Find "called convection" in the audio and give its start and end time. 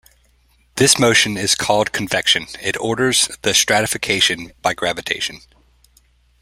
1.53-2.47